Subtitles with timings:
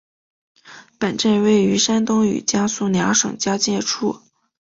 [0.97, 4.19] 本镇位于山东与江苏两省交界处。